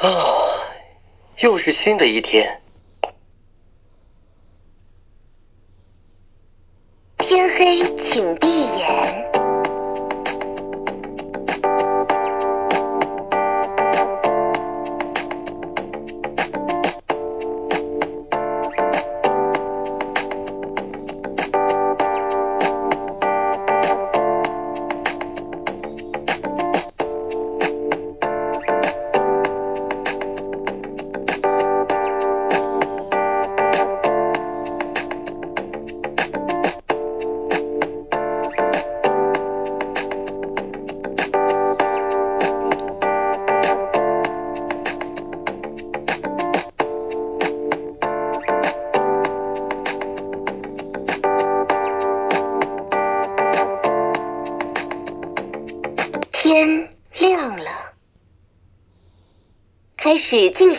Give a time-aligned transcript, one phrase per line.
[0.00, 0.08] 啊，
[1.40, 2.60] 又是新的一天。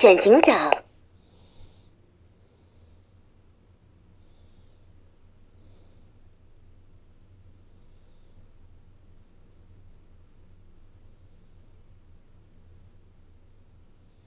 [0.01, 0.83] 选警长。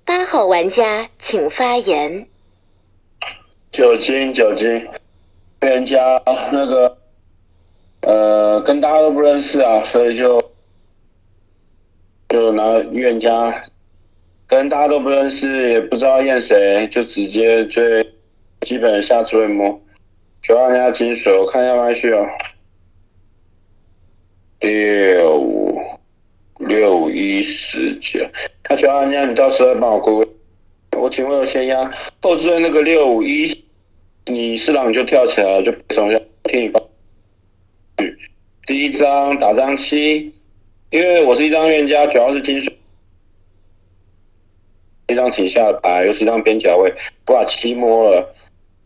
[0.04, 2.28] 八号玩家请发言。
[3.72, 4.88] 酒精，酒精，
[5.58, 6.98] 人家那个
[8.02, 10.52] 呃，跟大家都不认识啊，所以就
[12.28, 13.64] 就拿预言家，
[14.46, 18.06] 跟大家都不认识，也不知道验谁，就直接最
[18.60, 19.80] 基本的下注摸，
[20.42, 22.28] 九号人家金水，我看一下麦序哦，
[24.60, 25.80] 六
[26.58, 28.20] 六一十九，
[28.62, 30.24] 他九号人家，你到时候帮我估估。
[30.98, 31.90] 我请问我先压
[32.22, 33.64] 后置的那个六五一，
[34.26, 36.80] 你是狼你就跳起来了，就从下听你发。
[38.66, 40.32] 第一张打张七，
[40.90, 42.72] 因为我是一张预言家，主要是金水。
[45.06, 46.92] 一张停下牌，又是一张边角位，
[47.26, 48.34] 我把七摸了。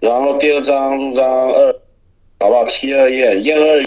[0.01, 1.73] 然后第二张入张二，
[2.41, 2.65] 好不好？
[2.65, 3.85] 七二验验二，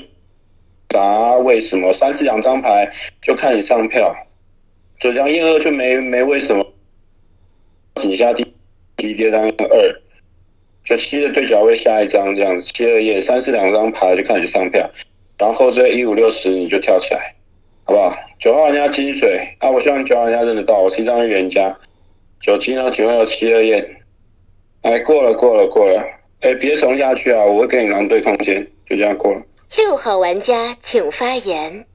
[0.89, 1.35] 啥？
[1.35, 1.91] 为什么？
[1.93, 2.89] 三四两张牌
[3.21, 4.15] 就看你上票，
[4.99, 6.65] 就这样验二就没没为什么。
[7.95, 8.45] 底下第
[8.95, 10.01] 第第二张二，
[10.83, 14.89] 就七的对角位下一张这样子，七二页三四两张牌就看你上票，
[15.37, 17.35] 然后这一五六十你就跳起来，
[17.83, 18.13] 好不好？
[18.39, 21.77] 九号玩家金水，啊，我希望九号玩家认得到，我是一张预言家，
[22.41, 24.01] 九七幺九二七二验，
[24.81, 26.03] 哎，过了过了过了，
[26.39, 29.43] 哎，别怂下去啊，我会给你狼对空间，就这样过了。
[29.77, 31.85] 六号玩家请发言。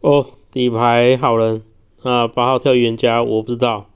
[0.00, 1.62] 哦，底牌好人
[2.02, 3.88] 啊，八号跳预言家，我不知道。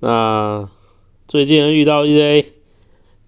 [0.00, 0.70] 那
[1.26, 2.46] 最近遇到一些，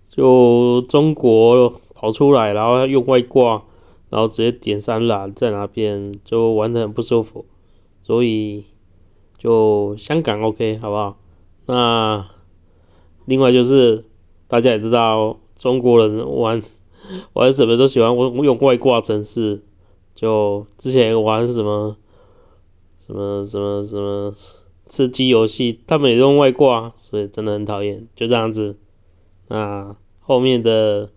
[0.09, 3.65] 就中国跑出来，然后用外挂，
[4.11, 7.47] 然后直接点三蓝在那边，就玩的很不舒服。
[8.03, 8.67] 所以
[9.39, 11.17] 就香港 OK 好不好？
[11.67, 12.27] 那
[13.25, 14.05] 另外就是
[14.47, 16.63] 大家也知道，中国人玩
[17.33, 19.63] 玩什么都喜欢用外挂程式，
[20.15, 21.97] 就之前玩什么
[23.07, 24.35] 什么什么什么。
[24.91, 28.09] 吃鸡游戏，他们也用外挂，所以真的很讨厌。
[28.17, 28.79] 就这样子，
[29.49, 31.11] 那后面的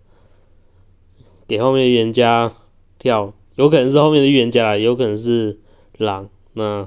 [1.48, 2.52] 给后面的预言家
[2.98, 5.58] 跳，有可能是后面的预言家，有可能是
[5.96, 6.28] 狼。
[6.52, 6.86] 那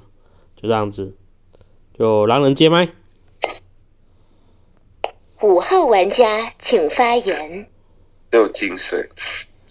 [0.56, 1.16] 就这样子，
[1.98, 2.90] 就狼人接麦。
[5.42, 7.70] 五号玩家请发言。
[8.32, 9.10] 六金水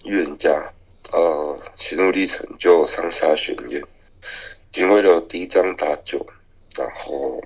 [0.04, 0.72] 预言家，
[1.12, 3.82] 呃，心路历程就上下悬念。
[4.72, 6.26] 警卫的第一张打九。
[6.76, 7.40] 然后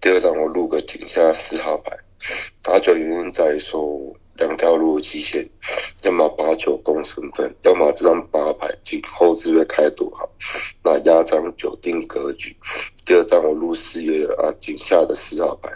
[0.00, 1.98] 第二张我录个井下四号牌，
[2.62, 5.48] 打九原因在于说两条路的极限，
[6.02, 10.28] 要么八九攻身份，要么这张八牌井后置位开多好，
[10.82, 12.56] 那压张九定格局。
[13.06, 15.70] 第二张我录四月啊井下的四号牌，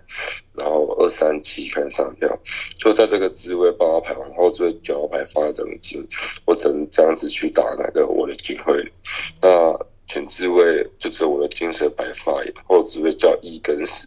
[0.55, 2.29] 然后二三七看上票，
[2.77, 6.07] 就在这个置位八号牌往后置位九号牌发整金，
[6.47, 8.93] 我只能这样子去打那个我的警徽。
[9.43, 12.33] 那前置位就是我的金色白发，
[12.67, 14.07] 后置位叫一跟十，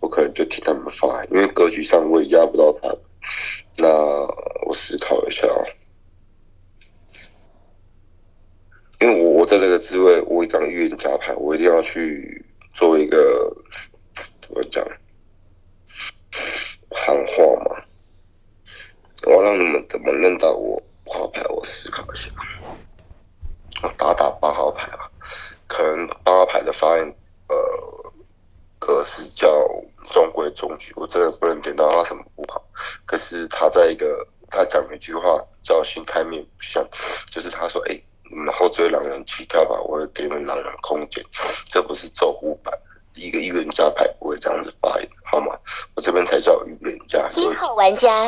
[0.00, 2.98] 我可能就听他们发，因为格局上我也压不到他们。
[3.76, 3.88] 那
[4.66, 5.60] 我思考一下啊，
[9.00, 13.54] 因为我我在这个职位，我一张预言家牌，我一定要去做一个
[14.40, 14.84] 怎么讲
[16.90, 17.84] 喊话嘛，
[19.26, 22.30] 我让你们怎么认到我五号牌，我思考一下，
[23.82, 25.08] 我打打八号牌啊。
[25.66, 27.16] 可能八号牌的发言，
[27.48, 28.12] 呃，
[28.78, 29.48] 格式叫
[30.10, 32.62] 中规中矩，我真的不能点到他什么不好。
[33.06, 36.86] 可是他在一个，他讲了一句话叫心态面不像，
[37.30, 37.98] 就是他说，哎，
[38.30, 41.24] 你们后追狼人起跳吧，我会给你们狼人空间，
[41.64, 42.78] 这不是走护版。
[43.14, 45.58] 一个预言家牌不会这样子发言，好吗？
[45.94, 47.26] 我这边才叫预言家。
[47.36, 47.54] 一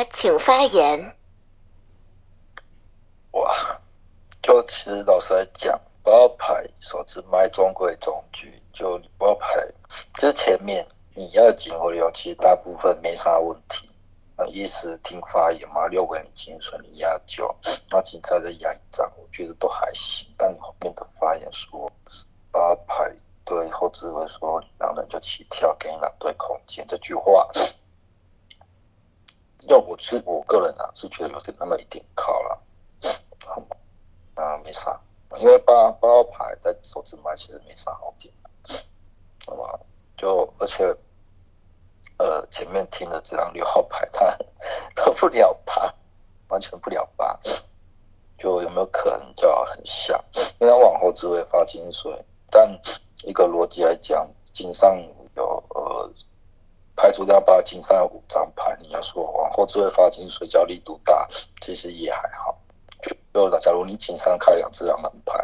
[0.05, 1.15] 请发言。
[3.31, 3.79] 哇，
[4.41, 9.47] 就其实老实来讲，八号牌手指麦中规中矩，就八号牌
[10.13, 13.89] 这前面你要紧或流，其实大部分没啥问题。
[14.37, 17.55] 那一时听发言嘛，六个你精神你压九，
[17.89, 20.27] 那精彩的压一张，我觉得都还行。
[20.37, 21.89] 但你后面的发言说
[22.51, 23.09] 八牌
[23.45, 27.49] 对后置会说两人就起跳，给你两对空间，这句话，
[29.67, 32.61] 要我是我个人啊，是觉得有点那么一点靠了，
[33.45, 33.67] 好吗？
[34.35, 34.99] 啊，没啥，
[35.39, 38.49] 因为八八号牌在手指麦其实没啥好点的，
[39.45, 39.79] 好吗？
[40.15, 40.95] 就而且。
[42.17, 44.37] 呃，前面听的这张六号牌，他
[44.95, 45.93] 他不了八，
[46.47, 47.37] 完全不了八，
[48.37, 50.23] 就有没有可能叫很像？
[50.61, 52.79] 因为他往后只会发金水，但
[53.25, 54.97] 一个逻辑来讲，金上，
[57.05, 61.29] 排除掉八金上有五张牌，你要说往后只会发金水，叫力度大，
[61.61, 62.57] 其实也还好。
[63.31, 65.37] 就假如你金上开两只狼人牌，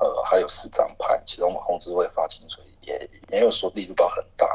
[0.00, 4.46] 呃，还有四张牌，其中往后只会发金水，也没有说力度到很大。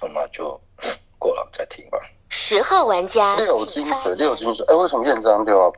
[0.00, 0.60] 那么就
[1.16, 2.00] 过了，再听吧。
[2.28, 4.66] 十号玩家六金水，六金水。
[4.66, 5.72] 哎，为什么验章六号？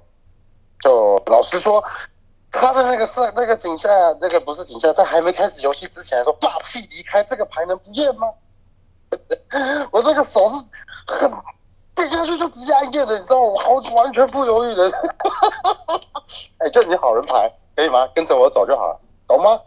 [0.81, 1.85] 就老实说，
[2.51, 3.87] 他的那个是那个井下，
[4.19, 8.29] 那个不是井下，在还没开始游戏之前说霸气离开，这个牌能不验吗？
[9.93, 10.55] 我这个手是
[11.07, 11.31] 很
[11.95, 13.47] 点下去就直接按验的，你知道吗？
[13.53, 14.91] 我好完全不犹豫的。
[16.59, 18.09] 哎，就你好人牌可以吗？
[18.15, 19.61] 跟着我走就好了，懂吗？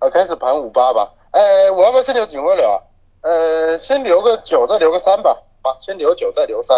[0.00, 1.10] 好，开始盘五八吧。
[1.32, 2.80] 哎，我要不要先留警徽流啊？
[3.22, 5.36] 呃，先留个九，再留个三吧。
[5.62, 6.76] 啊，先留九，再留三。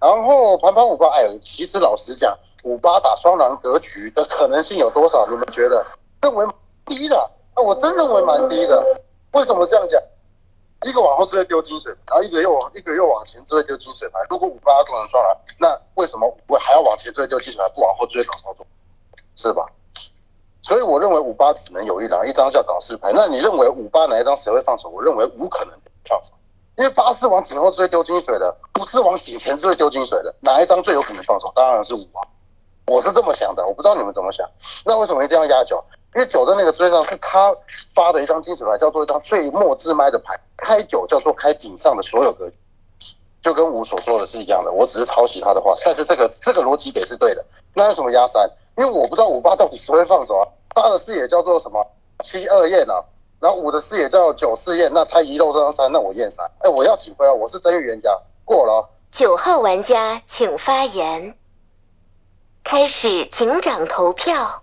[0.00, 2.34] 然后盘盘五八，哎，其实老实讲，
[2.64, 5.26] 五八打双狼格局的可能性有多少？
[5.28, 5.84] 你们觉得？
[6.22, 6.46] 认为
[6.86, 7.16] 低的？
[7.54, 8.82] 啊，我真认为蛮低的。
[9.32, 10.00] 为什么这样讲？
[10.84, 14.20] 一个往后只会丢金水牌，然后一个又往一个又往前只会丢金水牌。
[14.30, 18.64] 如果五八做成双狼，那为什么我还要往前只会丢金水牌，不往后追搞操作？
[19.34, 19.66] 是吧？
[20.62, 23.10] 所以我认为五八只能有一张，一张叫搞事牌。
[23.14, 24.88] 那你认为五八哪一张谁会放手？
[24.88, 26.32] 我认为五可能放手，
[26.76, 30.34] 因为八是往井后是会丢金水的，不是往井前是会丢金水的。
[30.40, 31.50] 哪一张最有可能放手？
[31.56, 32.22] 当然是五啊，
[32.86, 34.48] 我是这么想的，我不知道你们怎么想。
[34.84, 35.82] 那为什么一定要压九？
[36.14, 37.54] 因为九的那个追上是他
[37.94, 40.38] 发的一张金水牌，叫做一张最末自麦的牌。
[40.56, 42.56] 开九叫做开井上的所有格局，
[43.42, 44.72] 就跟五所做的是一样的。
[44.72, 47.44] 我只是抄袭他的话，但是这个 这个逻辑得是对的。
[47.74, 48.50] 那为什么压三？
[48.76, 50.48] 因为我不知道五八到底谁会放手啊。
[50.74, 51.86] 八的视野叫做什么？
[52.24, 53.04] 七二验啊，
[53.38, 56.44] 然后五的视野叫九四验，那他遗漏这张三，那我验三。
[56.60, 57.32] 哎，我要几分啊？
[57.32, 58.10] 我是真预言家，
[58.44, 58.88] 过了。
[59.12, 61.36] 九号玩家请发言，
[62.64, 64.62] 开始警长投票。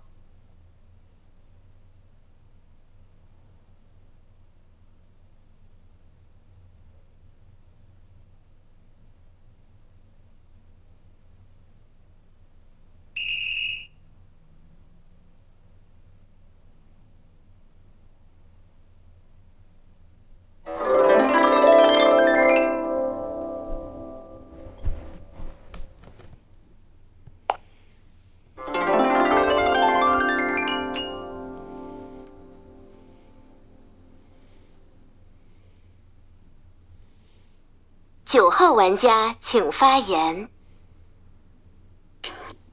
[38.74, 40.48] 玩家请发言。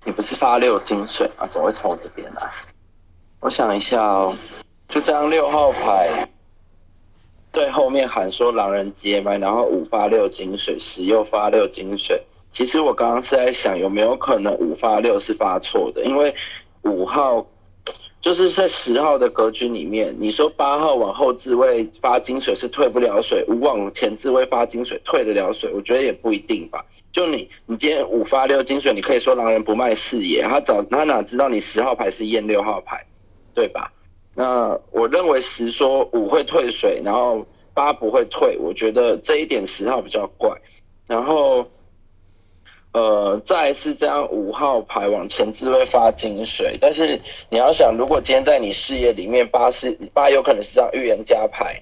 [0.05, 1.47] 你不是发六金水吗？
[1.47, 2.51] 怎么会从我这边来？
[3.39, 4.38] 我想一下哦，
[4.88, 6.27] 就这张六号牌，
[7.51, 12.21] 对后面喊说狼人接麦，然后五发六金水，十又发六金水。
[12.51, 16.03] 其实我刚刚是在想，有没有可能五发六是发错的？
[16.03, 16.35] 因为
[16.83, 17.45] 五号。
[18.23, 26.85] 就是在十号的格局里面，你说八号往后置位发金水是退不了水，五往前置位发金水退得了水，我觉得也不一定吧。
[27.11, 33.05] 就你，你今天五发六金水，你可以说狼人不卖视野，他早他哪知道你十号牌是验六号牌，
[33.53, 33.91] 对吧？
[34.33, 40.49] 那我认为十说五会退水，然后八不会退，我觉得这一点十号比较怪，
[41.05, 41.67] 然后。
[42.93, 47.19] 呃，再是这样五号牌往前置会发金水，但是
[47.50, 51.81] 你要想，如果今天在你视野里面八是八，有可能是张预言家牌，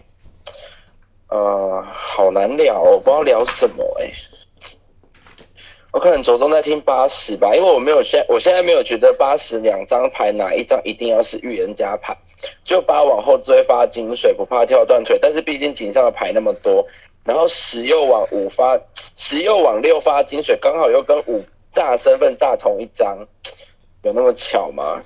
[1.27, 4.10] 呃，好难聊，我不知道聊什么哎。
[5.91, 12.18] 我可能着重在听八十吧，因为我没有现我现在没有觉得八十两张牌哪一张一定要是预言家牌，
[12.63, 16.88] 就八往后置会发金水，不怕跳断腿，但是毕竟井上的牌那么多。
[17.24, 18.80] 然后十又往五发，
[19.16, 23.28] 十又往六发金水，刚好又跟五炸身份炸同一张，
[24.04, 25.01] 有那么巧吗？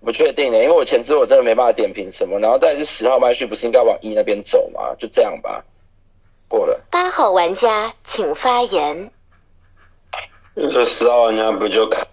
[0.00, 4.94] 不确定的，因为我前置我真的没办法点评什么，然后再是十号麦序不是应该往一那边走吗？
[4.96, 5.64] 就这样吧，
[6.46, 6.80] 过了。
[6.88, 9.10] 八号玩家请发言。
[10.54, 12.06] 这十号玩家不就看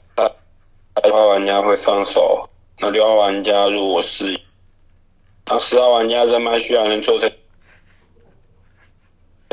[1.03, 4.39] 六号玩家会放手，那六号玩家如果是，
[5.45, 7.31] 那十号玩家在麦序还能做成，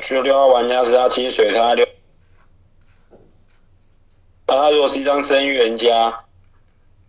[0.08, 1.86] 就六号玩家是他清水，他六，
[4.46, 6.18] 他如果是一张真预言家。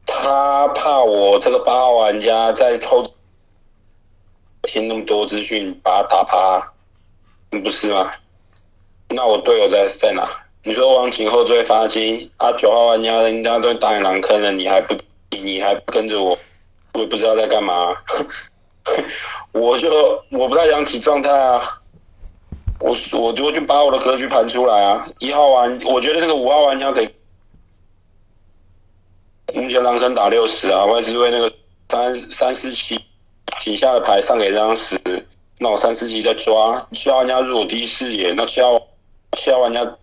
[0.06, 3.04] 他怕我这个八号玩家在偷
[4.64, 6.74] 听那么多资讯，把他打趴，
[7.50, 8.12] 不是吗？
[9.10, 10.30] 那我队友在在哪？
[10.64, 12.52] 你说往景后追发金啊？
[12.54, 14.94] 九号玩家人家都打你狼坑了，你还不
[15.32, 16.38] 你还不跟着我？
[16.94, 17.96] 我也不知道在干嘛。
[19.54, 21.80] 我就我不太想起状态啊。
[22.84, 25.08] 我我就就把我的格局盘出来啊。
[25.20, 27.10] 一号玩，我觉得那个五号玩家可以。
[29.54, 31.52] 目前狼坑打六十啊，我也是为那个
[31.90, 33.00] 三三四七
[33.62, 35.00] 底下的牌上给张十，
[35.60, 38.82] 那我三四七再抓七号玩家入我第一视野，那七号
[39.38, 39.98] 七号玩家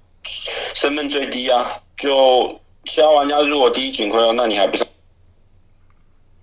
[0.74, 4.86] 身份最低啊，就七号玩家入我第一警徽哦，那你还不是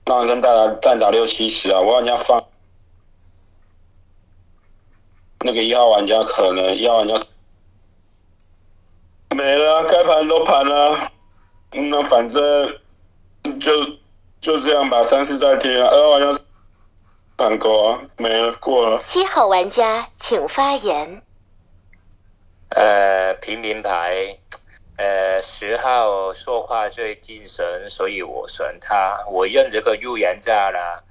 [0.06, 0.50] 狼坑打
[0.82, 2.44] 再打六七十啊，我玩家放
[5.42, 7.20] 那个一号玩家可能一号玩家
[9.36, 11.12] 没了，开盘都盘了，
[11.72, 12.80] 那反正。
[13.62, 13.72] 就
[14.42, 15.88] 就这样吧，三四再听啊。
[15.90, 16.40] 二号玩家
[17.38, 19.00] 反勾啊，没了，过了。
[19.00, 21.22] 七号玩家请发言。
[22.70, 24.38] 呃，平民牌，
[24.98, 29.24] 呃，十号说话最精神，所以我选他。
[29.32, 31.06] 我认这个预言家了，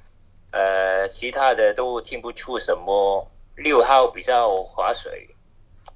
[0.50, 3.26] 呃，其他的都听不出什么。
[3.56, 5.34] 六号比较划水，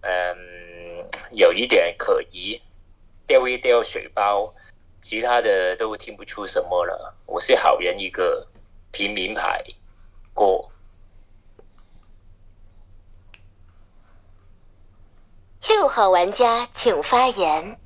[0.01, 2.61] 嗯，有一点可疑，
[3.27, 4.55] 掉一掉水包。
[5.03, 7.15] 其他的都听不出什么了。
[7.25, 8.47] 我是好人一个，
[8.93, 9.65] 平民牌
[10.35, 10.71] 过。
[15.67, 17.79] 六号玩家请发言。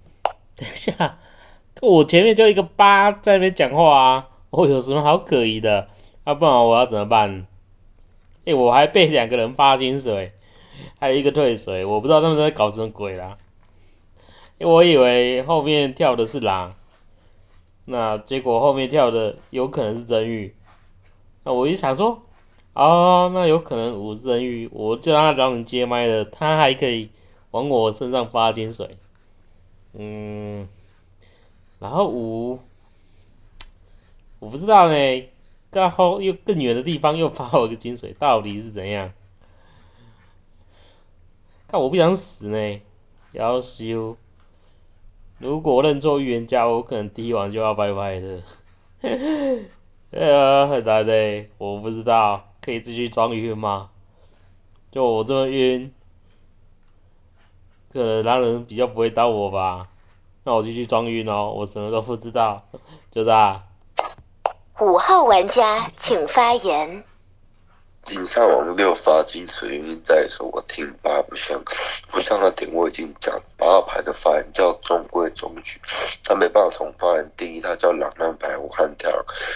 [0.57, 1.19] 等一下，
[1.81, 5.89] 我前面就一个八在那边讲话啊，我有什么好可疑的？
[6.25, 7.47] 啊，不然我要怎么办？
[8.45, 10.33] 哎， 我还被两个人发薪水，
[10.99, 13.39] 还有一个退水，我不知道他们在搞什么鬼啦。
[14.59, 16.75] 因为我以为后面跳的是狼。
[17.87, 20.55] 那结果后面跳的有可能是真玉，
[21.43, 22.23] 那我一想说，
[22.73, 27.11] 哦，那有可能我是真玉，我就让他让你接麦的，他还可以
[27.51, 28.97] 往我身上发金水，
[29.93, 30.67] 嗯，
[31.79, 32.59] 然后五，
[34.39, 35.23] 我不知道呢，
[35.75, 39.13] 然后又更远的地方又发我一个金水，到底是怎样？
[41.67, 42.81] 看我不想死呢，
[43.33, 44.17] 要修。
[45.39, 48.43] 如果认错预言家，我可能第一晚就要拜拜的。
[50.13, 53.91] 哎呀，很难的，我不知道可以继续装晕吗？
[54.93, 55.93] 就我这么晕，
[57.93, 59.89] 可能男人比较不会当我吧。
[60.45, 62.69] 那我继续装晕哦，我什么都不知道，
[63.11, 63.65] 就这样。
[64.81, 67.05] 五号玩家请发言。
[68.05, 71.59] 金沙王六发金水原因在说，我听八不像，
[72.11, 75.81] 不像那点我已经讲八号牌的发言叫中规中矩，
[76.23, 79.11] 他没办法从发言定义他叫狼人牌我悍跳，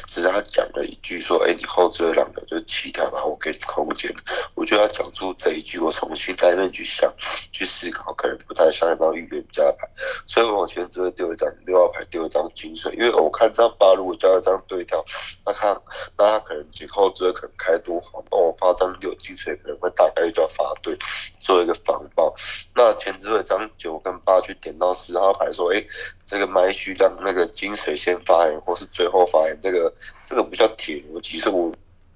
[0.06, 4.10] 只是他讲了一句说，哎，你后追狼的就七条吧，我给你空间。
[4.54, 7.12] 我觉得他讲出这一句，我重新在面去想，
[7.52, 9.86] 去思考，可能不太像一张预言家牌，
[10.26, 15.04] 所以我往前只会丢一张六号牌，丢一张金水，因为我看这张八如果交一张对跳，
[15.44, 15.76] 那看
[16.16, 18.24] 那他可能今后追可能开多好。
[18.38, 20.96] 我发张六金水可能会大概率就要发对，
[21.40, 22.34] 做一个防爆。
[22.74, 25.84] 那前置位张九跟八去点到十号牌，说，哎，
[26.24, 29.92] 这个麦序让那个金水先发言，或是最后发言，这个
[30.24, 31.72] 这个不叫铁逻辑，是我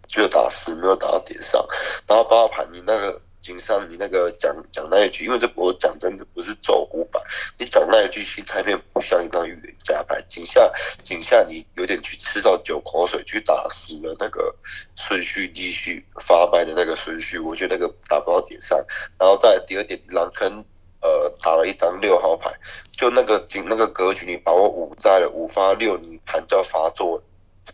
[0.07, 1.67] 就打十没有打到点上。
[2.07, 3.21] 然后八号牌你那个。
[3.43, 7.21] 井上，你那个讲讲那一句，因为这我讲真的不是走五百，
[7.59, 10.73] 你讲那一句心态面不像一张预言家牌，井下
[11.03, 14.55] 井下你有点去吃到酒口水，去打死了那个
[14.95, 18.79] 顺序继续发牌的那个顺序，我觉得那个打不到点上。
[19.19, 20.65] 然后再第二点，狼坑
[21.01, 22.49] 呃打了一张六号牌，
[22.93, 27.21] 就那个井那个格局，你把我五在了，五发六，你盘就要发作。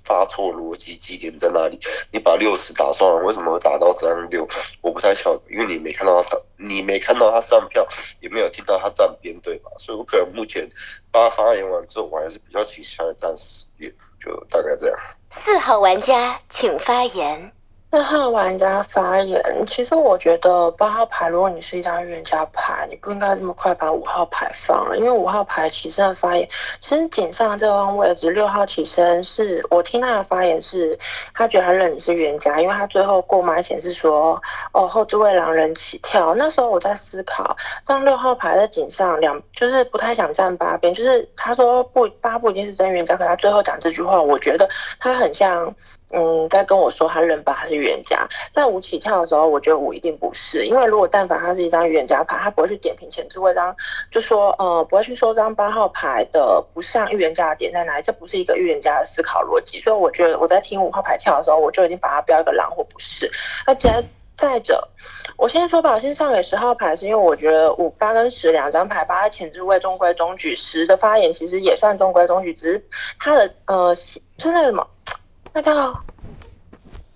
[0.04, 1.78] 发错逻辑基点在哪里？
[2.11, 4.47] 你把六十打双了，为什么会打到这样六？
[4.80, 7.87] 我不太晓得，因为你没看到他上，你没看到他上票，
[8.21, 9.71] 也没有听到他站边对吧？
[9.78, 10.68] 所以我可能目前
[11.11, 14.99] 八发言完之后，我还是比较倾向于站十月，就大概这样。
[15.45, 17.52] 四号玩家请发言。
[17.90, 26.47] 四号玩家发言，其实我觉得八号牌，如果你是一张预言家牌，你不应该这么快把五号牌放了，因为五号牌起身的发言，
[26.80, 30.99] 其实井上这方位置，六号起身是我听他的发言是，
[31.33, 34.38] 他觉得他认你是预言家，因为他最后过麦前是说，
[34.75, 44.68] 哦后置位狼人起跳，那时候我在思考，这样六号牌在井上两就是不太想站八边，就是他说不八不一定是真预言家，可他最后讲这句话，我觉得
[45.00, 45.75] 他很像，
[46.12, 47.77] 嗯，在跟我说他认八是。
[47.78, 53.75] 预言家在五起跳的时候，我觉得五一定不是，因为如果但凡他是一张预言家牌，他不会去点评前置位张，
[54.11, 63.30] 就说呃不会去说这张八号牌的不像预言家的点在哪里，这不是一个预言家的思考逻辑，所以我觉得我在听五号牌跳的时候，我就已经把它标一个狼或不是。
[63.66, 64.04] 而且
[64.37, 64.87] 再者，
[65.37, 72.85] 我先说吧，我先上给十号牌，是因为我觉得五八跟十两张牌，八在前置位中规中矩，十的发言其实也算中规中矩，只是
[73.18, 74.87] 他的呃是那个什么，
[75.52, 75.92] 那叫。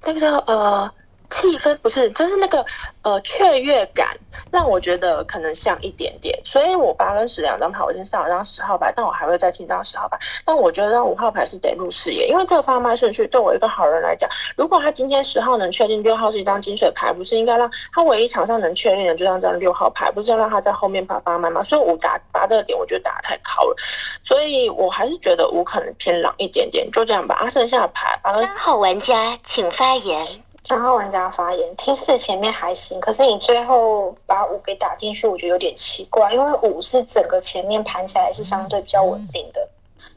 [0.04, 0.90] 那个叫呃
[1.32, 2.64] 气氛不是，就是那个
[3.02, 4.16] 呃雀跃感，
[4.50, 6.38] 让我觉得可能像一点点。
[6.44, 10.18] 所以我八跟十两张牌，我先上了张十号牌，但我还会再清张十号牌。
[10.44, 21.62] 但我觉得张五号牌是得入视野，因为这个发卖顺序对我一个好人来讲，如果他今天十号能确定六号是一张金水牌，不是应该让他唯一场上能确定的就让这张六号牌，不是要让他在后面把八卖吗？
[21.64, 23.76] 所以五打八这个点，我觉得打太高了，
[24.22, 27.36] 所以我还是觉得五可能偏狼一点点，就这样吧。
[27.40, 30.22] 啊，剩下的牌，三号玩家请发言。
[30.64, 39.68] 三号玩家发言，听四前面还行，可是你最后把五给打进去，我觉得有点奇怪，因为五是整个前面盘起来是相对比较稳定的，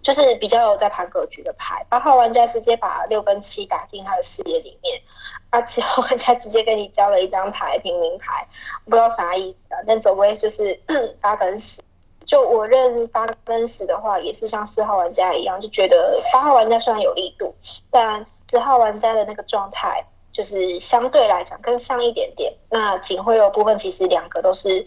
[0.04, 1.84] 就是比较有在盘格局的牌。
[1.90, 5.02] 八号玩家直接把六跟七打进他的视野里面，
[5.50, 8.48] 啊，七号玩家直接跟你交了一张牌平民牌，
[8.86, 10.80] 不知道啥意思啊，但总归就是
[11.20, 11.82] 八跟十。
[12.24, 17.54] 就我认八跟十的话，也是像四号玩家一样，就觉得八号玩家虽然有力度，
[17.90, 20.06] 但十号玩家的那个状态。
[20.36, 24.86] 就是相对来讲更像一点点，那警徽的部分其实两个都是，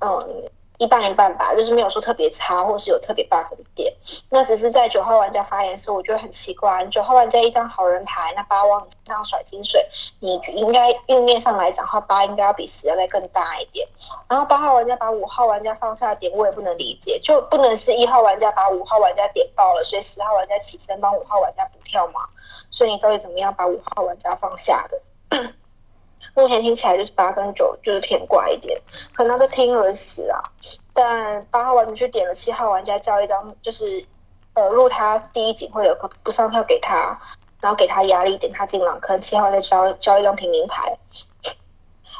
[0.00, 3.90] 嗯，一半一半吧，就是没有说特别差，或是有特别 bug 的点。
[4.28, 9.82] 那只是在九号玩家发言的时候，我觉得很奇怪，九号玩家一张好人牌，那八往你身上甩金水，
[10.20, 13.88] 你应该运面上来讲话，八应该要比十要再更大一点。
[14.28, 22.20] 然后八号玩家把五号玩家放下点，我也不能理解，就不能是一号玩家把五号玩家点爆了，所以十号玩家起身帮五号玩家补跳吗？
[22.70, 25.00] 所以你到底怎么样把五号玩家放下的？
[26.34, 28.80] 目前听起来就是八跟九就是偏怪一点，
[29.14, 30.38] 可能在听轮死啊。
[30.92, 34.04] 但八号玩家去点了七号玩家交一张，就是
[34.54, 37.18] 呃入他第一警会有个不上票给他，
[37.60, 40.96] 然后给他压力点他进狼坑，七号再交交一张平民牌。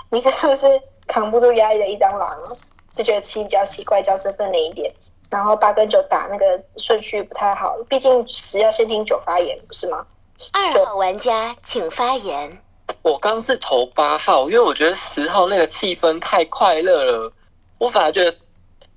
[0.08, 0.66] 你是不是
[1.06, 2.56] 扛不住压力的一张狼？
[2.94, 4.92] 就觉得七比较奇怪，角色分那一点。
[5.28, 10.04] 然后八跟九打那个顺序不太好，毕竟十要先听九发言，不是吗？
[10.52, 12.62] 二号玩家请发言。
[13.02, 17.32] 我刚是投八号，因为我觉得十号那个气氛太快乐了，
[17.78, 18.36] 我反而觉得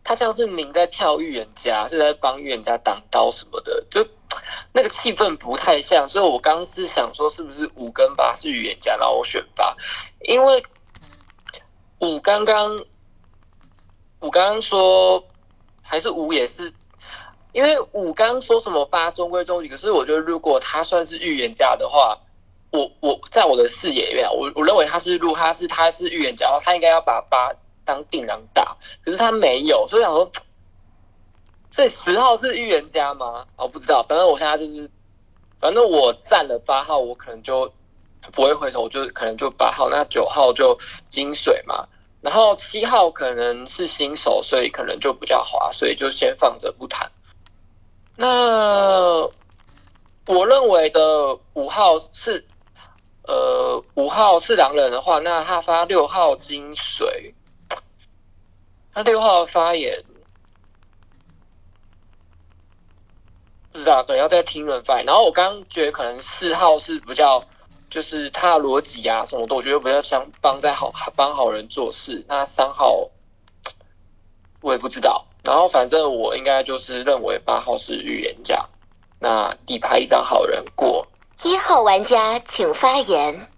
[0.04, 4.06] 他像是明在跳预言家，是在帮预言家挡刀什么的，就
[4.72, 9.76] 那个气氛不太像，所以我刚是想说是不是五跟八是预言家，然后我选八，
[10.22, 10.64] 因为
[12.00, 12.78] 五刚刚
[14.22, 15.24] 五刚刚说
[15.82, 16.74] 还是五也是。
[17.54, 22.18] 因为五刚说什么八中规中矩，可是我觉得如果他算是预言家的话，
[22.72, 27.54] 我我在我的视野里面，我我认为他是如果他是他是预言家，他应该要把八
[27.86, 30.32] 当定狼打，可是他没有，所以想说，
[31.70, 33.46] 所以十号是预言家吗？
[33.56, 34.90] 我不知道，反正我现在就是，
[35.60, 37.72] 反正我占了八号，我可能就
[38.32, 40.76] 不会回头，就可能就八号，那九号就
[41.08, 41.88] 金水嘛，
[42.22, 47.12] 然后七号可能是新手，所以可能就比较滑，所以就先放着不谈。
[48.16, 49.28] 那
[50.28, 52.48] 我认为的五号是，
[53.24, 57.34] 呃，五号是狼人的话，那他发六号金水，
[58.94, 60.06] 他六号发言，
[63.72, 65.06] 不知道，可能要再听人发言。
[65.06, 67.44] 然后我刚觉得可能四号是比较，
[67.90, 72.24] 就是他的逻辑啊什么的，我觉得比较想帮在好帮好人做事。
[72.28, 73.10] 那三号
[74.62, 75.26] 我也不知道。
[75.44, 78.66] 然后反正我应该就是认为八号是预言家，
[79.20, 81.06] 那底牌一张好人过。
[81.44, 83.50] 一号玩家请发言。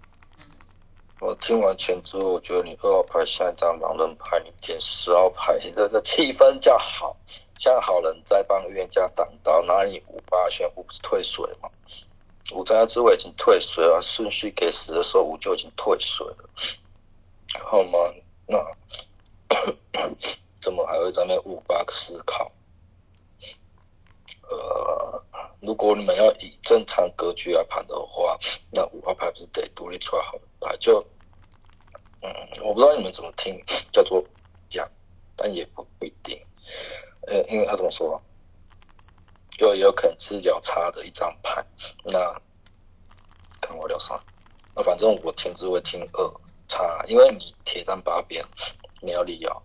[1.20, 7.16] 我听完前之后，我觉得你二号牌像一张狼人牌，你捡十号牌，这个气氛较好，
[7.58, 9.62] 像好人在帮预言家挡刀。
[9.62, 11.70] 那你五八现在五不是退水吗？
[12.52, 16.48] 五在之位已经退水了，顺序给十的时候五就已经退水了，
[17.64, 17.98] 好吗？
[18.46, 18.58] 那。
[20.66, 22.50] 怎么还会在那五八思考？
[24.50, 25.24] 呃，
[25.60, 28.36] 如果你们要以正常格局来盘的话，
[28.72, 30.98] 那五号牌不是得独立出来好牌，就
[32.20, 32.28] 嗯，
[32.64, 34.20] 我不知道你们怎么听，叫做
[34.68, 34.90] 讲，
[35.36, 36.36] 但也不不一定。
[37.28, 38.20] 呃，因为他怎么说，
[39.56, 41.64] 就也有可能是聊差的一张牌。
[42.02, 42.42] 那
[43.60, 44.20] 看我聊啥？
[44.74, 48.44] 那反正我听只会听二差，因为你铁站八边
[49.00, 49.62] 没有理由，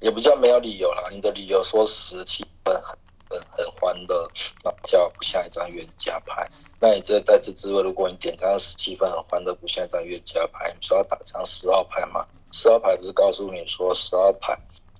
[0.00, 2.96] 也不叫没有理由啦，你的理由说十七分很
[3.28, 4.30] 很很欢乐，
[4.62, 6.46] 那叫不像一张冤家牌。
[6.78, 12.26] 那你这在这之位，如果你点张十七分很欢乐，不像一张冤家牌，你说要打张十号牌嘛？
[12.52, 14.56] 十号牌不是告诉你说十号牌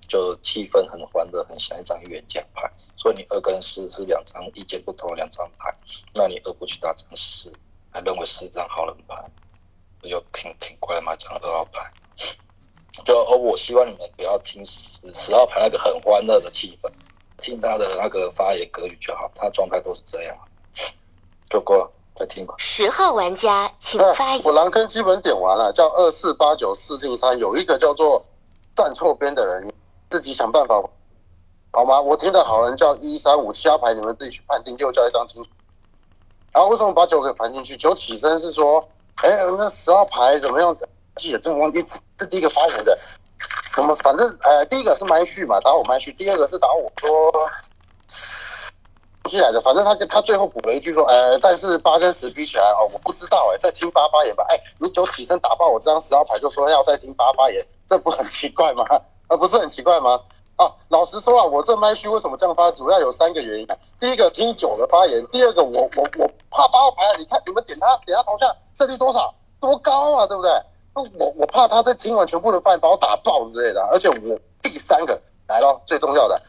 [0.07, 5.73] 就气氛很欢乐，很像一张冤家牌，所以你二跟四是两张意见不同两张牌，
[6.13, 7.53] 那你二不去打成四，
[7.91, 9.15] 还认为是张好人牌，
[10.01, 11.15] 不就挺挺怪吗？
[11.15, 11.91] 张二号牌，
[13.05, 16.91] 就哦，我希望你们不要听十十号牌那个很欢乐的气氛，
[17.39, 20.35] 听他的那个发言格语就好，他状态都是这样，
[21.49, 22.55] 就够了，再听吧。
[22.57, 24.41] 十号玩家请发言。
[24.43, 28.25] 我狼坑基本点完了，叫二四八九四进三，有一个叫做
[28.75, 29.71] 站错边的人，
[30.09, 30.81] 自己想办法，
[31.71, 32.01] 好吗？
[32.01, 35.49] 我听的好人叫一三五七号牌，你们自己去判定，又叫一张清楚。
[36.51, 37.77] 然后为什么把九给盘进去？
[37.77, 40.75] 九起身是说，哎，那十号牌怎么样？
[41.17, 41.83] 记得真的忘记
[42.17, 42.97] 这第一个发言的，
[43.65, 43.93] 什么？
[43.97, 47.31] 反正呃，第一个是麦序嘛，打我麦序；第二个是打我说。
[49.29, 54.45] 进来的，反正他跟他最后补了一句说，呃，但是八跟十比起来哦，我不知道哎，再听八发言吧。
[54.47, 58.85] 哎，你九起身打爆我这张十号牌，就说要再听八发言，这不很奇怪吗？
[59.27, 60.17] 啊，不是很奇怪吗？
[60.55, 63.67] 啊，老实说啊，我这麦序为什么这样发，主要有三个原因。
[63.99, 70.49] 第一个听九的发言，第二个我我我怕八号牌，你看你们点他点他头像胜率多少多高啊，对不对？
[71.01, 76.41] 我我怕他在听完全部的发言把我打爆之类的，而且我第三个来了，最重要的。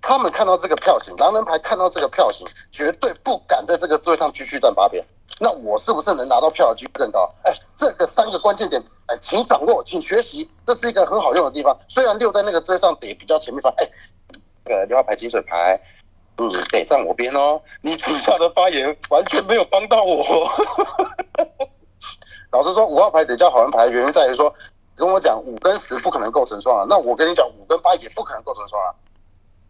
[0.00, 5.04] 他们看到这个票型，狼人牌看到这个票型，绝对不敢在这个座上继续站八边。
[5.40, 7.28] 那我是不是能拿到票的几率更高？
[7.42, 11.76] 哎，这个三个关键点，哎，请掌握，请学习，这是一个很好用的地方。
[11.88, 13.90] 虽然六在那个桌上得比较前面发，哎，
[14.64, 15.80] 那个六号牌金水牌，
[16.36, 17.60] 嗯，得站我边哦。
[17.82, 20.48] 你主下的发言完全没有帮到我。
[22.56, 24.50] 老实说，五号牌得叫好人牌，原因在于说，
[24.94, 28.88] 跟我讲五跟十不可能构成双啊，那我跟你讲五跟八也不可能构成双啊。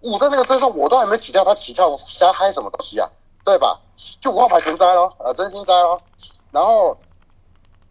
[0.03, 3.11] 五在那个追上，我都还没起跳，他起跳瞎嗨什么东西啊？
[3.45, 3.81] 对吧？
[4.21, 6.01] 就五号牌全摘咯，呃，真心摘咯。
[6.53, 6.97] 然后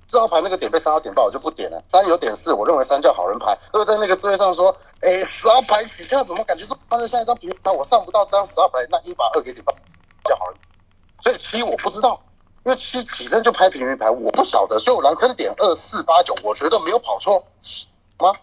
[0.07, 1.83] 四号牌那个点被三号点爆，我就不点了。
[1.89, 3.57] 三有点四，我认为三叫好人牌。
[3.73, 7.69] 二在那个座位上说，哎，十号牌起跳怎么感觉这放在像一张平牌？
[7.69, 9.75] 我上不到这张十号牌，那一把二给你爆
[10.23, 10.57] 叫好人。
[11.19, 12.21] 所以七我不知道，
[12.65, 14.79] 因为七起身就拍平民牌，我不晓得。
[14.79, 17.45] 所以我狼坑点二四八九，我觉得没有跑错
[18.17, 18.33] 吗？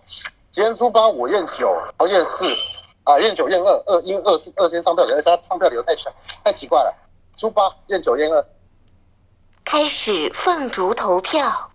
[0.52, 2.46] 今天出八我验九，然后验四。
[3.04, 6.08] 啊，验九验二，二因二四二先上票理由，三上票理由太小，
[6.44, 6.94] 太奇怪了。
[7.36, 8.46] 猪八验九验二，
[9.64, 11.71] 开始放逐投票。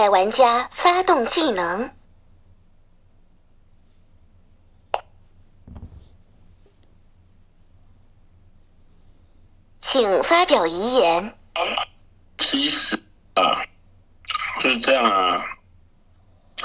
[0.00, 1.92] 待玩家发动技能，
[9.82, 11.36] 请发表遗言。
[12.38, 12.98] 其实
[13.34, 13.62] 啊，
[14.62, 15.44] 就是这样啊，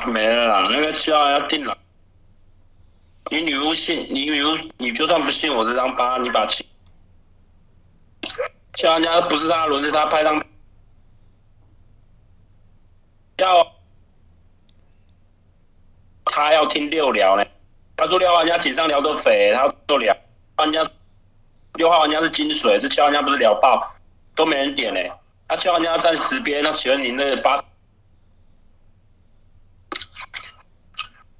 [0.05, 0.69] 没了啦。
[0.71, 1.77] 那个七号要定了，
[3.29, 6.65] 你女巫信，你女巫，你就算不信我这张八，你把七，
[8.75, 10.41] 七号家不是他轮，是他拍张。
[13.37, 13.71] 要
[16.25, 17.45] 他要听六聊呢，
[17.97, 20.15] 他说六号玩家锦上聊的肥，他说聊
[20.57, 20.85] 玩家
[21.73, 23.95] 六号玩家是金水，这七号玩家不是聊爆，
[24.35, 24.99] 都没人点呢。
[25.47, 27.61] 那七号玩家站十边，那请问您那八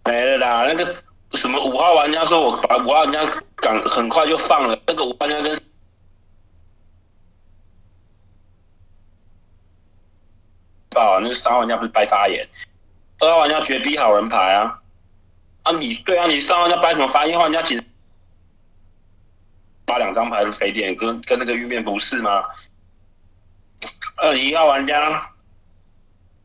[0.04, 0.66] 没了啦？
[0.68, 0.96] 那个
[1.34, 5.58] 什么五号玩家说我把五号玩家赶很快就放了，那个五号玩家跟。
[11.02, 12.48] 啊，那个三号玩家不是白眨眼，
[13.20, 14.80] 二号玩家绝逼好人牌啊！
[15.64, 17.26] 啊，你对啊，你三号玩家掰什么发？
[17.26, 17.84] 一号玩家其实
[19.88, 22.44] 发两张牌是肥点，跟跟那个玉面不是吗？
[24.18, 25.30] 二一号玩家，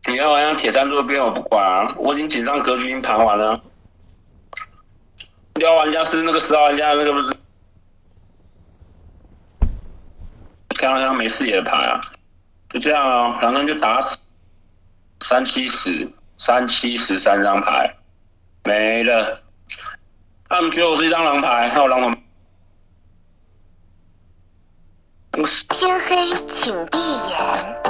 [0.09, 3.63] 一号玩家铁站这边我不管啊，我已经紧张格局已经盘完了。
[5.55, 7.37] 六号玩家是那个十号玩家那个不是，
[10.77, 12.01] 看好像没视野的牌啊，
[12.71, 14.17] 就这样啊，反正就打死。
[15.31, 17.95] 三七十，三七十三张牌
[18.65, 19.41] 没了。
[20.49, 22.19] 他们觉得我是一张狼牌，还有狼牌。
[25.69, 26.17] 天黑
[26.49, 27.90] 请闭眼。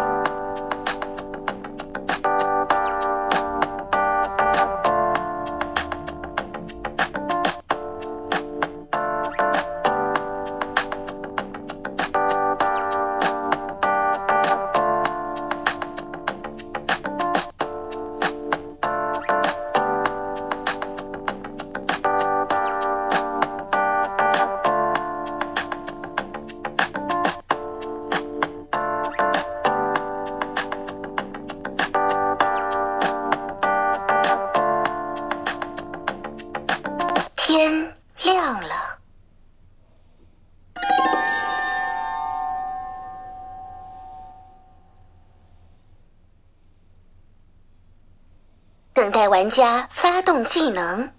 [49.41, 51.11] 玩家发动技能。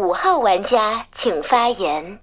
[0.00, 2.20] 五号玩家请发言。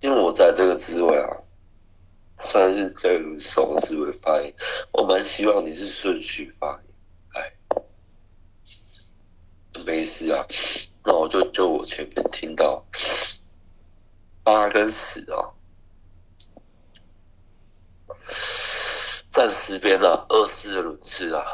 [0.00, 1.28] 因为我在这个职位啊，
[2.40, 4.54] 算是这一轮首职位发言，
[4.90, 6.82] 我蛮希望你是顺序发言。
[7.34, 7.52] 哎，
[9.84, 10.46] 没事啊，
[11.04, 12.82] 那我就就我前面听到
[14.42, 15.52] 八跟十哦。
[19.38, 21.46] 暂时边啊，二四的轮次啊，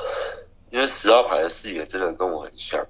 [0.71, 2.83] 因为十号牌的视野真的跟我很像。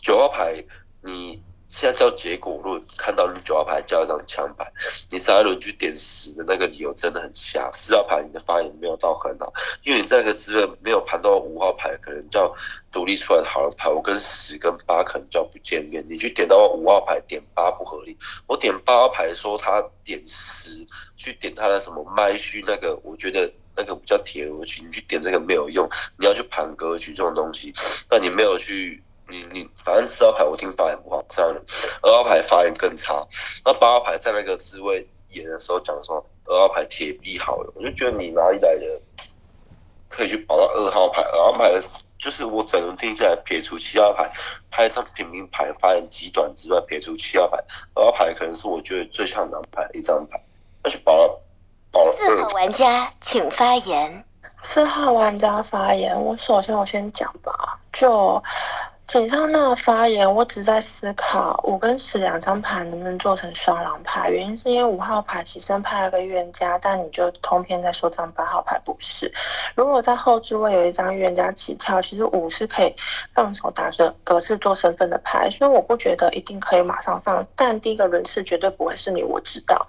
[0.00, 0.64] 九号牌，
[1.02, 4.72] 你现在叫结果论，看到你九号牌叫一张枪牌，
[5.10, 7.70] 你上一轮去点十的那个理由真的很瞎。
[7.70, 9.52] 四号牌你的发言没有到很好，
[9.82, 12.50] 因为你这个资源没有盘到五号牌，可能叫
[12.90, 13.90] 独立出来的好人牌。
[13.90, 18.16] 我跟十跟八可能叫不见面，你去点到五号牌点八不合理。
[18.46, 23.52] 我点八号牌说他点十，去点他的什么麦序那个，我觉得。
[23.74, 27.72] 那个不叫铁格局，你去点这个没有用，你要去盘格局这种东西，
[28.08, 31.50] 但你没有去，你你反正四号牌我听发言不好，这样
[32.02, 33.26] 二号牌发言更差，
[33.64, 39.00] 那八号牌在那个职位演的时候讲说二号牌铁壁好了，我就觉得你哪里来的
[40.08, 41.72] 可以去保到二号牌，二号牌
[42.18, 44.30] 就是我整轮听下来撇除七号牌
[44.70, 47.56] 拍一张平民牌发言极短之外，撇除七号牌，
[47.94, 50.38] 二号牌可能是我觉得最像狼牌的一张牌，
[50.84, 51.40] 那去保。
[51.92, 54.24] 四号玩家请发言。
[54.62, 58.40] 四号玩家发言，我首先我先讲吧，就
[59.08, 69.30] 井上那发言，我只在思考五跟十两张牌能不能做成双狼牌，原因是因为五号牌起身派了个预言家，但你就通篇在说张八号牌不是。
[69.74, 72.94] 如果在后置位有一张预言家起跳，其实五是可以
[73.34, 79.84] 放手打着格式做身份的牌，所以我不觉得一定可以马上放，但第一个轮次绝对不会是你，我知道。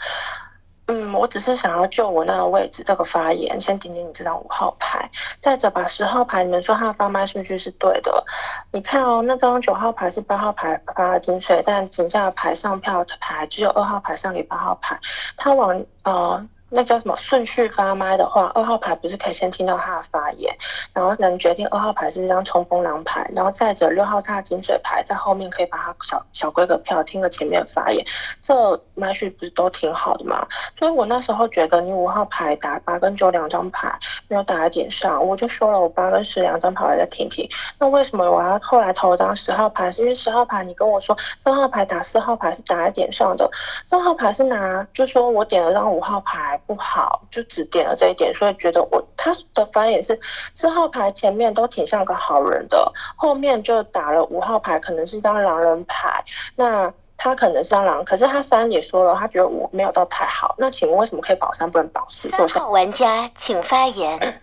[0.88, 5.10] 嗯，我只是想要就我那个位置这个发言，先点点你这张五号牌。
[5.40, 8.24] 再者，把十号牌，你们说他的发卖顺序是对的。
[8.72, 15.00] 你看哦，那张九号牌是八号牌发的金水，但井下的牌上票牌只有二号牌上给八号牌，
[15.38, 16.48] 他往呃。
[16.76, 20.52] 那叫什么顺序发麦的话，二号牌不是可以先听到他的发言，
[20.92, 28.04] 然后能决定二号牌是不是张冲锋狼牌，然后再者六号他的金水牌在后面可以把他小小规格票听个前面发言，
[28.42, 30.48] 这麦序不是都挺好的吗？
[30.80, 33.88] 所以我那时候觉得你五号牌打八跟九两张牌
[34.28, 37.48] 没有打在点上，我就说了我八跟十两张牌我再听听。
[37.78, 39.92] 那为什么我要后来投张十号牌？
[39.92, 43.48] 是因为十号牌你跟我说三号牌打四号牌是打在点上的，
[43.86, 46.60] 三号牌是拿就说我点了张五号牌。
[46.66, 50.20] 不好，就只点了这一点，所以觉得我他的反应是
[50.54, 56.24] 四号牌前面都挺像个好人的，后面就打了五号牌，可能是张狼人牌，
[56.56, 62.30] 那他可能是张狼，可是他三也说了，他觉得五没有到太好，那请问为什么可以保三不能保四？
[62.30, 64.42] 三号玩家请发言。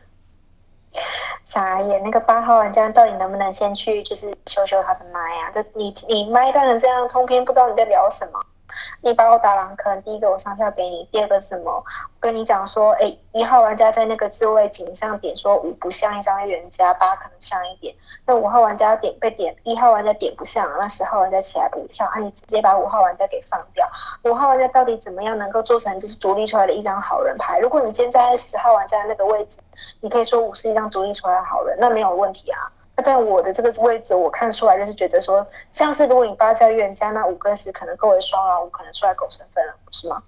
[1.45, 5.51] 傻眼，那个八号玩家到底能不能先去就是修修他的麦啊？
[5.55, 8.41] 这你你麦当成这样，通篇不知道你在聊什么。
[9.03, 11.73] 你把我打狼坑，第一个我上票给你，第二个什么？
[11.73, 11.85] 我
[12.21, 17.95] 跟你讲说，哎，一号玩家在那个自卫井上点说五不像一张预言家，八可能像一点。
[18.27, 23.87] 那五号玩家点被点，一号玩家点不像，那十号玩家起来补跳，啊，你直接把五号玩家给放掉。
[24.25, 27.59] 五号玩家到底怎么样能够做成就是独立出来的一张好人牌？
[27.59, 29.59] 如果你今天在十号玩家那个位置，
[30.01, 32.71] 你可以说五是一张独立出来的好人，那没有问题啊。
[33.01, 40.23] 在我的这个位置，我看出来就是觉得说，像是如果你八加预言家，那五跟十可能各为双狼，五可能出来狗身份了，不是吗？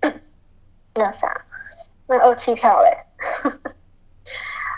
[0.94, 1.44] 那啥，
[2.06, 3.04] 那二七票嘞，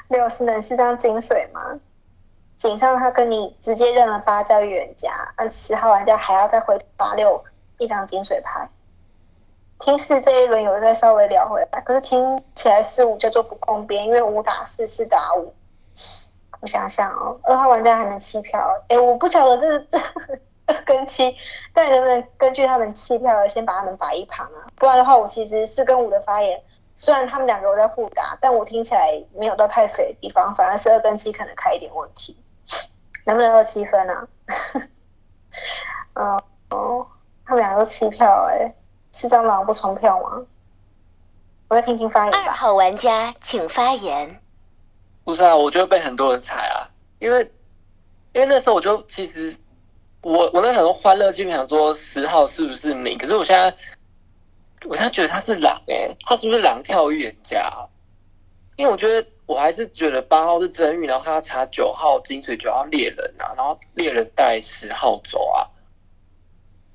[0.09, 1.79] 六四能是张金水吗？
[2.57, 7.45] 井上他跟你直接认了八加预言家，那十号玩家还要再回八六
[7.79, 8.69] 一张金水牌。
[9.79, 15.53] 听四这一轮有再稍微聊回来，可是听起来四五叫做不公边，因为五打四，四打五。
[16.67, 18.59] 我想想哦，二号玩家还能弃票？
[18.89, 19.97] 哎，我不晓得这 这
[20.67, 21.33] 二跟七，
[21.73, 24.67] 但能不能根据他们弃票而先把他们摆一旁啊？
[24.75, 26.61] 不然的话，我其实四跟五的发言，
[26.97, 29.01] 虽然他们两个我在互打，但我听起来
[29.33, 32.37] 没有到太肥的地方，反而是二跟七可能开一点问题。
[33.27, 34.27] 能不能二七分啊？
[36.15, 37.07] 哦哦，
[37.47, 38.75] 他们两个都弃票哎，
[39.13, 40.45] 是蟑螂不重票吗？
[41.69, 42.39] 我再听听发言吧。
[42.45, 44.41] 二号玩家请发言。
[45.27, 46.87] 不是啊，我觉得被很多人踩啊，
[47.19, 47.41] 因为
[48.33, 49.59] 因为那时候我就其实
[50.23, 53.77] 我我那时候欢乐基本想说十号是不是明，可是我现在
[54.85, 57.89] 我现在觉得他是狼哎，他是不是狼跳预言家？
[58.77, 65.67] 因为我觉得我还是觉得八号是真预，然后他查九号金水九号猎人啊，然后猎人带十号走啊，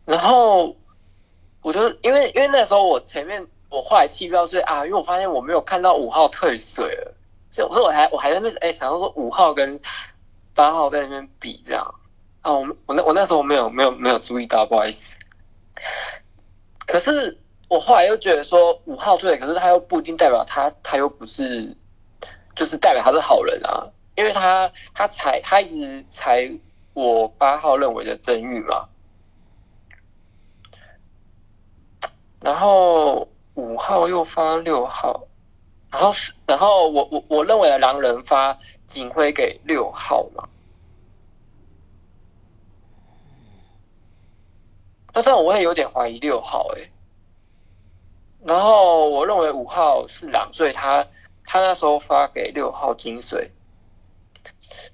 [0.05, 0.73] 然后
[1.61, 7.17] 我就因为因为那时候我前面我后来弃票是啊，因为我发现我没有看到五号退水了。
[7.51, 9.79] 所以我说我还我还在那哎想要说五号跟
[10.55, 11.95] 八号在那边比这样
[12.41, 15.17] 啊，我我那我那时候没有没有没有注意到，不好意思。
[16.87, 17.37] 可是
[17.67, 21.75] 我后来又觉得说五号对，可是他又不一定代表他他又不是，
[22.55, 23.85] 就是代表他是好人啊，
[24.15, 26.49] 因为他他踩他一直踩
[26.93, 28.87] 我八号认为的真玉嘛，
[32.39, 35.27] 然后五号又发六号。
[35.91, 40.47] 然后是，然后我我我认为狼人发警徽给六号嘛，
[45.13, 46.89] 那这样我会有点怀疑六号哎。
[48.43, 51.05] 然后我认为五号是狼，所以他
[51.45, 53.51] 他那时候发给六号金水，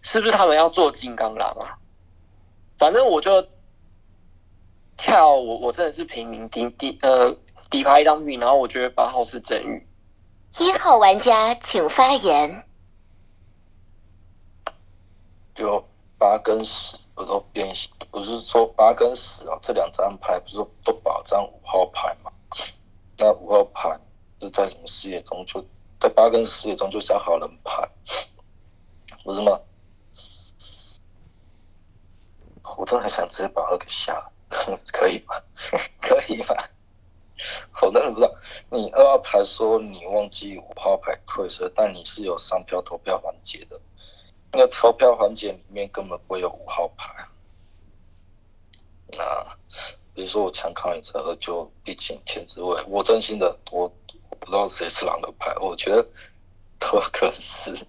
[0.02, 1.80] 是不是他们要做金刚狼啊？
[2.78, 3.48] 反正我就
[4.98, 7.34] 跳，我我真的是平民底底呃
[7.70, 9.87] 底牌一张玉，然后我觉得八号是真玉。
[10.60, 12.63] 一号玩家请发言。
[15.54, 15.84] 就
[16.17, 17.91] 八跟十不都变形？
[18.12, 22.32] 不是说八跟十啊，这两张牌不是都保障五号牌吗？
[23.17, 24.00] 那五号牌
[24.39, 25.46] 是在什么视野中？
[25.46, 25.63] 就
[26.00, 27.88] 在八跟视野中就像好人牌，
[29.24, 29.60] 不是吗？
[32.78, 34.32] 我真的很想直接把二给下了，
[34.91, 35.36] 可以吗？
[36.02, 36.56] 可以吗？
[37.82, 38.36] 我真的不知道，
[38.69, 43.80] 你二号牌说你忘记五号牌退色，但你是有上票投票环节的，
[44.52, 47.28] 那个投票环节里面根本不会有五号牌。
[49.12, 49.23] 那
[50.13, 53.84] 比如说我强抗你这二，就毕竟前置位，我真心的我
[54.30, 56.04] 我不知道谁是狼的牌，我觉得
[56.80, 57.86] 都可是，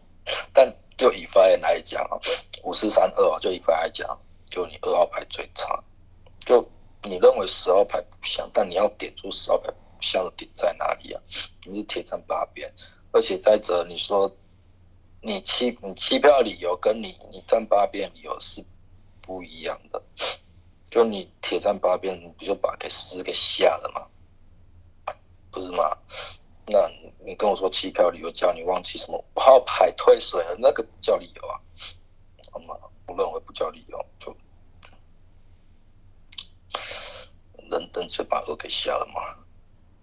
[0.52, 2.20] 但就以发言来讲啊，
[2.64, 4.18] 五四三二啊，就以发言来讲，
[4.50, 5.82] 就你二号牌最差，
[6.40, 6.68] 就。
[7.02, 11.22] 你认为十号牌不像，但你要点出十号牌不像的点在哪里啊？
[11.64, 12.72] 你是铁站八边，
[13.12, 14.34] 而且再者，你说
[15.20, 18.64] 你弃你弃票理由跟你你站八边理由是
[19.22, 20.02] 不一样的。
[20.84, 25.14] 就你铁站八边，你不就把给十给下了吗？
[25.50, 25.84] 不是吗？
[26.66, 26.90] 那
[27.24, 31.61] 你跟我说弃票理由叫你忘记什么五号牌退水了，那个不叫理由啊？
[32.50, 32.74] 好吗？
[33.06, 34.37] 我认为不叫理由，就。
[37.70, 39.20] 人等就把二给下了吗？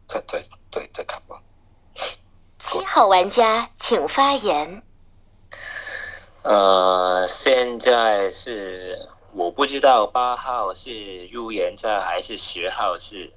[0.07, 1.41] 再再对再看吧。
[2.59, 4.83] 七号玩家请发言。
[6.43, 13.33] 呃，现在是我不知道八号是预言家还是十号是，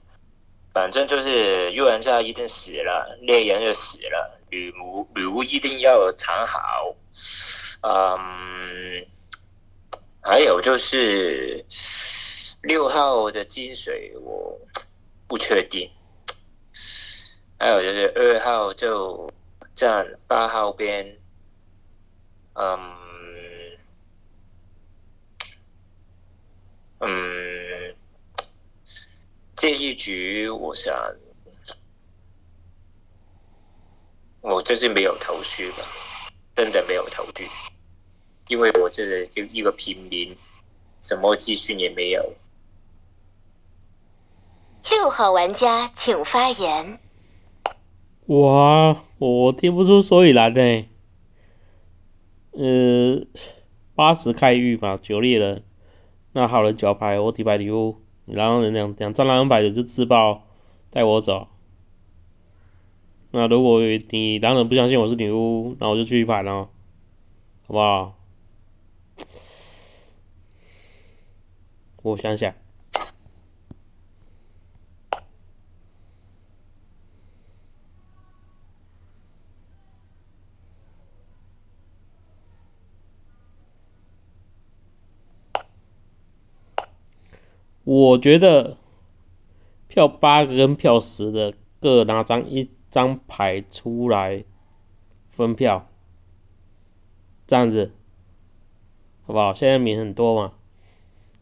[0.74, 6.94] 反正就是预言家一定死了，猎人就死了，女巫女巫一定要藏好。
[7.80, 9.06] 嗯，
[10.20, 11.64] 还有就是。
[12.62, 14.60] 六号的金水我
[15.28, 15.90] 不确定，
[17.56, 19.30] 还有就是二号就
[19.74, 21.18] 站八号边，
[22.54, 22.96] 嗯
[26.98, 27.96] 嗯，
[29.54, 31.14] 这一局我想，
[34.40, 35.78] 我就是没有头绪吧，
[36.56, 37.48] 真的没有头绪，
[38.48, 40.36] 因为我这就一个平民，
[41.00, 42.34] 什么资讯也没有。
[44.90, 46.98] 六号玩家请发言。
[48.26, 50.86] 哇，我听不出所以然呢。
[52.52, 53.26] 呃，
[53.94, 55.62] 八十开玉嘛，九猎人，
[56.32, 60.42] 那好人脚牌，我底牌礼物，然后人两两张狼人牌的就自爆
[60.90, 61.48] 带我走。
[63.30, 66.68] 那如果你狼人不相信我是女巫，那我就去一盘哦，
[67.66, 68.14] 好不好？
[72.02, 72.54] 我想想。
[87.90, 88.76] 我觉得
[89.88, 94.44] 票八跟票十的各拿张一张牌出来
[95.30, 95.88] 分票，
[97.46, 97.92] 这样子
[99.24, 99.54] 好不好？
[99.54, 100.52] 现在名很多嘛，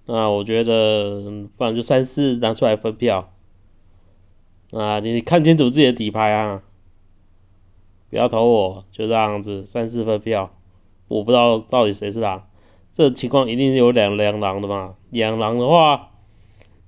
[0.04, 3.32] 那我觉得不然就三四拿出来分票
[4.70, 5.00] 啊！
[5.00, 6.62] 你看清楚自己的底牌啊，
[8.08, 10.54] 不要投我，就这样子三四分票。
[11.08, 12.48] 我不知道到底谁是狼，
[12.92, 14.94] 这情况一定是有两两狼的嘛？
[15.10, 16.12] 两狼的话。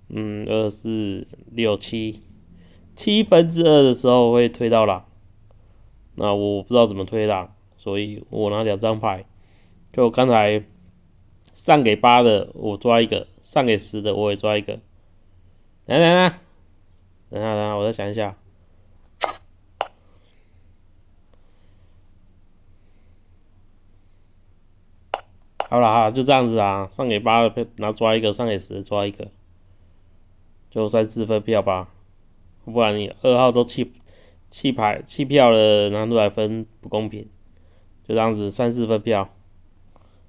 [0.08, 2.22] 嗯，二四六七
[2.96, 5.04] 七分之二的时候会推到狼，
[6.14, 9.26] 那我不知道怎么推狼，所以我拿两张牌，
[9.92, 10.64] 就刚才
[11.52, 14.80] 上给八的我抓一个，上给十的我也抓一个。
[15.84, 16.28] 来来来，
[17.30, 18.36] 等下等下，我再想一下。
[25.70, 29.28] 好了哈，就这样子啊，上给八的拿抓一个，上给十的抓一个。
[30.78, 31.88] 都三四分票吧，
[32.64, 33.92] 不然你二号都弃
[34.48, 37.28] 弃牌弃票了，拿出来分不公平。
[38.06, 39.28] 就这样子三四分票，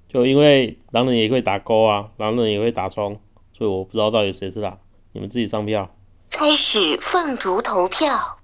[0.08, 3.20] 就因为狼人也会打勾啊，狼人也会打冲，
[3.52, 4.78] 所以我不知道到底谁是狼，
[5.12, 5.88] 你们自己上票。
[6.30, 8.39] 开始凤竹投票。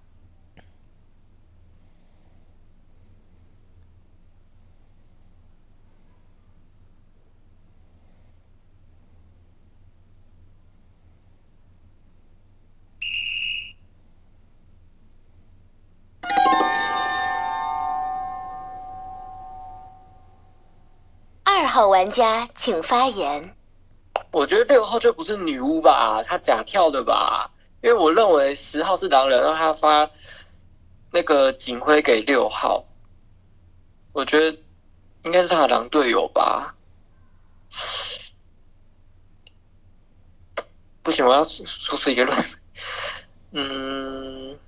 [21.76, 23.54] 好玩家请发言。
[24.30, 27.50] 我觉得六号就不是女巫吧，她假跳的吧？
[27.82, 30.10] 因为我认为十号是狼人，让他发
[31.10, 32.86] 那个警徽给六号。
[34.14, 34.58] 我觉得
[35.24, 36.74] 应该是他的狼队友吧。
[41.02, 42.38] 不行，我要说出一个论。
[43.52, 44.58] 嗯，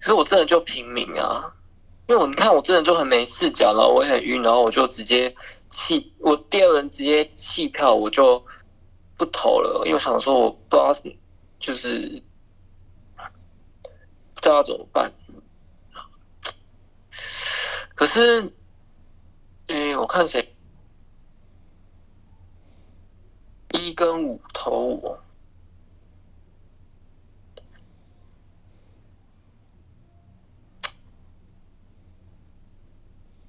[0.00, 1.54] 可是我真的就平民啊，
[2.08, 5.34] 因为我你看我真的就很没视角，然后我也很晕，然后我就直接。
[5.72, 8.44] 弃我第二轮直接弃票我就
[9.16, 10.92] 不投了因为想说我不知道
[11.58, 12.22] 就是
[14.34, 15.12] 不知道怎么办。
[17.94, 18.52] 可是
[19.68, 20.54] 嗯我看谁
[23.70, 25.22] 一跟五投我